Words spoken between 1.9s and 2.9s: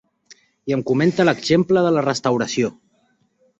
la restauració.